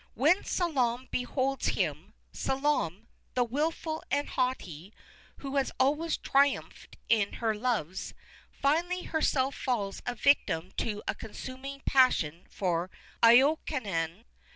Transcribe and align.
When 0.15 0.43
Salome 0.43 1.09
beholds 1.11 1.67
him, 1.67 2.15
Salome, 2.33 3.05
the 3.35 3.43
wilful 3.43 4.03
and 4.09 4.29
haughty, 4.29 4.95
who 5.37 5.57
has 5.57 5.71
always 5.79 6.17
triumphed 6.17 6.97
in 7.07 7.33
her 7.33 7.53
loves, 7.53 8.15
finally 8.51 9.03
herself 9.03 9.53
falls 9.53 10.01
a 10.07 10.15
victim 10.15 10.71
to 10.77 11.03
a 11.07 11.13
consuming 11.13 11.83
passion 11.85 12.47
for 12.49 12.89
Iokanaan. 13.21 14.25